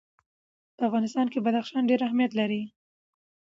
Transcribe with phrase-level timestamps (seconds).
[0.75, 2.61] په افغانستان کې بدخشان ډېر اهمیت لري.